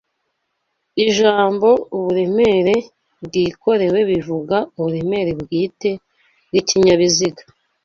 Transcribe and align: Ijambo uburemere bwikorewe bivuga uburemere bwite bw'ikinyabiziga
Ijambo 1.05 1.69
uburemere 1.95 2.75
bwikorewe 3.25 3.99
bivuga 4.09 4.57
uburemere 4.77 5.31
bwite 5.41 5.89
bw'ikinyabiziga 6.47 7.41